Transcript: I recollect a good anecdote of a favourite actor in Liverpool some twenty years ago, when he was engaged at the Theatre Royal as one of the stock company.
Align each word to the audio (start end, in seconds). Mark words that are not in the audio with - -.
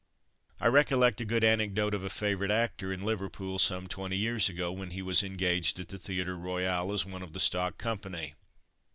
I 0.59 0.65
recollect 0.65 1.21
a 1.21 1.25
good 1.25 1.43
anecdote 1.43 1.93
of 1.93 2.03
a 2.03 2.09
favourite 2.09 2.49
actor 2.49 2.91
in 2.91 3.03
Liverpool 3.03 3.59
some 3.59 3.85
twenty 3.85 4.17
years 4.17 4.49
ago, 4.49 4.71
when 4.71 4.89
he 4.89 5.03
was 5.03 5.21
engaged 5.21 5.77
at 5.77 5.89
the 5.89 5.99
Theatre 5.99 6.35
Royal 6.39 6.91
as 6.91 7.05
one 7.05 7.21
of 7.21 7.33
the 7.33 7.39
stock 7.39 7.77
company. 7.77 8.33